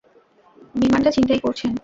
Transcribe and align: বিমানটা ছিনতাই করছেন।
বিমানটা 0.75 1.09
ছিনতাই 1.11 1.39
করছেন। 1.39 1.71